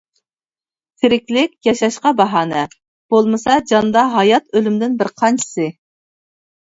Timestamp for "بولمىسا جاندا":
3.15-4.07